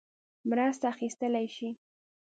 [0.49, 1.69] مرسته اخیستلای شي.